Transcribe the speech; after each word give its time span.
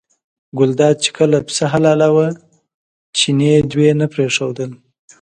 ګلداد 0.57 0.95
چې 1.03 1.09
کله 1.17 1.37
پسه 1.47 1.65
حلالاوه 1.73 2.27
چیني 3.17 3.53
دوی 3.71 3.89
نه 3.99 4.07
پرېښودل. 4.13 4.71